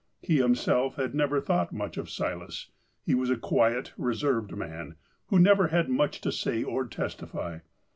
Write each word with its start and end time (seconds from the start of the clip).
He 0.23 0.37
himself 0.37 0.95
had 0.95 1.13
never 1.13 1.39
thought 1.39 1.71
much 1.71 1.95
of 1.95 2.09
Silas. 2.09 2.69
He 3.05 3.13
was 3.13 3.29
a 3.29 3.37
quiet, 3.37 3.93
reserved 3.99 4.51
man, 4.55 4.95
who 5.27 5.37
never 5.37 5.67
had 5.67 5.89
much 5.89 6.21
to 6.21 6.31
say, 6.31 6.63
or 6.63 6.87
testify. 6.87 7.59